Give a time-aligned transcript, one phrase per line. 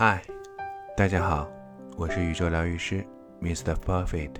[0.00, 0.22] 嗨，
[0.96, 1.50] 大家好，
[1.96, 3.04] 我是宇宙疗愈师
[3.42, 3.74] Mr.
[3.74, 4.36] Perfect，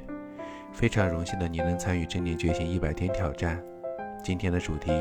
[0.72, 3.60] 非常荣幸的你能参与正念觉醒一百天挑战。
[4.22, 4.92] 今天的主题：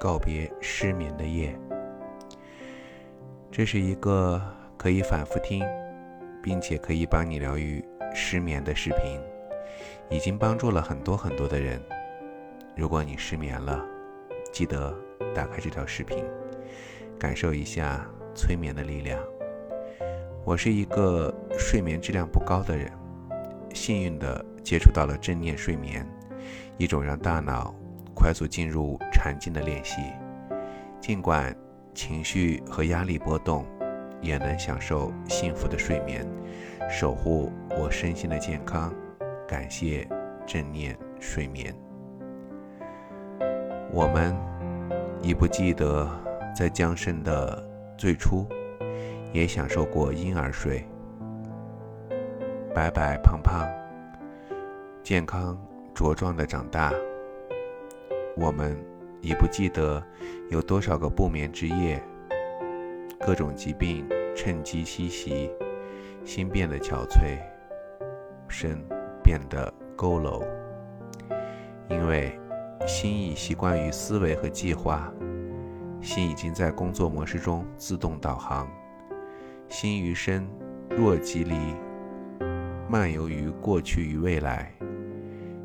[0.00, 1.54] 告别失眠的夜。
[3.50, 4.40] 这是一个
[4.78, 5.62] 可以反复听，
[6.42, 9.20] 并且可以帮你疗愈失眠的视频，
[10.08, 11.78] 已经帮助了很多很多的人。
[12.74, 13.84] 如果你失眠了，
[14.50, 14.98] 记得
[15.34, 16.24] 打开这条视频，
[17.18, 18.02] 感受一下
[18.34, 19.22] 催眠的力量。
[20.42, 22.90] 我是一个睡眠质量不高的人，
[23.74, 26.04] 幸运的接触到了正念睡眠，
[26.78, 27.74] 一种让大脑
[28.14, 30.00] 快速进入禅境的练习。
[31.00, 31.54] 尽管
[31.94, 33.66] 情绪和压力波动，
[34.20, 36.26] 也能享受幸福的睡眠，
[36.88, 38.92] 守护我身心的健康。
[39.46, 40.08] 感谢
[40.46, 41.74] 正念睡眠。
[43.92, 44.34] 我们
[45.22, 46.08] 已不记得
[46.56, 47.62] 在降生的
[47.96, 48.46] 最初。
[49.32, 50.84] 也享受过婴儿睡，
[52.74, 53.68] 白白胖胖、
[55.02, 55.56] 健康
[55.94, 56.92] 茁壮的长大。
[58.36, 58.76] 我们
[59.20, 60.02] 已不记得
[60.48, 62.02] 有多少个不眠之夜，
[63.20, 65.50] 各种疾病趁机侵袭，
[66.24, 67.38] 心变得憔悴，
[68.48, 68.82] 身
[69.22, 70.44] 变得佝偻，
[71.88, 72.36] 因为
[72.86, 75.12] 心已习惯于思维和计划，
[76.00, 78.68] 心已经在工作模式中自动导航。
[79.70, 80.44] 心于身，
[80.90, 81.54] 若即离，
[82.88, 84.68] 漫游于过去与未来。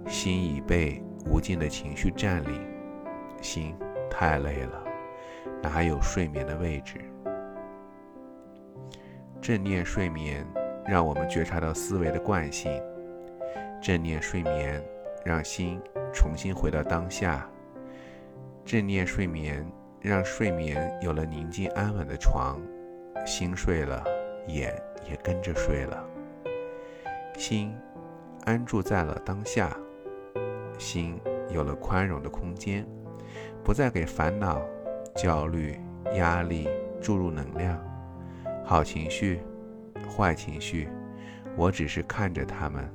[0.08, 2.62] 心已被无尽的情绪占领，
[3.42, 3.76] 心
[4.08, 4.84] 太累了，
[5.64, 7.02] 哪有睡眠的位置？
[9.42, 10.46] 正念睡眠
[10.88, 12.72] 让我们觉察到思维的惯性，
[13.82, 14.80] 正念睡眠
[15.26, 15.82] 让心
[16.14, 17.50] 重新回到当下，
[18.64, 19.66] 正念睡眠
[20.00, 22.62] 让睡眠有了宁静安稳的床。
[23.26, 24.04] 心睡了，
[24.48, 24.74] 眼
[25.10, 26.06] 也跟着睡了。
[27.36, 27.76] 心
[28.46, 29.76] 安住在了当下，
[30.78, 31.20] 心
[31.50, 32.86] 有了宽容的空间，
[33.64, 34.62] 不再给烦恼、
[35.16, 35.82] 焦虑、
[36.14, 36.70] 压力
[37.02, 37.84] 注入能量。
[38.64, 39.42] 好情绪、
[40.16, 40.88] 坏情绪，
[41.58, 42.88] 我只是看着他们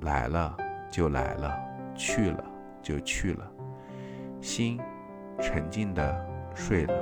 [0.00, 0.56] 来了
[0.90, 1.54] 就来了，
[1.94, 2.44] 去了
[2.82, 3.50] 就去了。
[4.40, 4.80] 心
[5.40, 6.94] 沉静的睡了，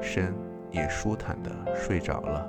[0.00, 0.45] 身。
[0.76, 2.46] 也舒坦地睡着了。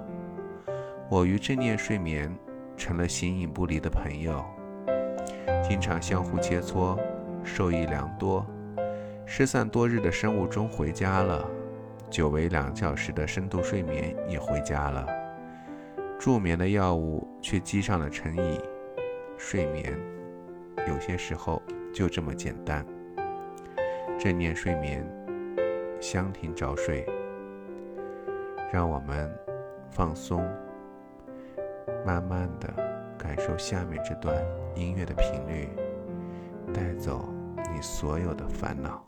[1.10, 2.30] 我与正念睡眠
[2.76, 4.44] 成了形影不离的朋友，
[5.64, 7.00] 经常相互切磋，
[7.44, 8.46] 受益良多。
[9.26, 11.50] 失散多日的生物钟回家了，
[12.10, 15.08] 久违两小时的深度睡眠也回家了。
[16.20, 18.60] 助眠的药物却积上了成瘾。
[19.38, 19.98] 睡眠
[20.88, 21.62] 有些时候
[21.94, 22.86] 就这么简单。
[24.20, 25.08] 正念睡眠，
[26.02, 27.06] 香甜早睡。
[28.72, 29.34] 让我们
[29.90, 30.44] 放松，
[32.06, 32.68] 慢慢的
[33.18, 34.36] 感受下面这段
[34.76, 35.70] 音乐的频率，
[36.74, 37.30] 带走
[37.74, 39.04] 你所有的烦恼。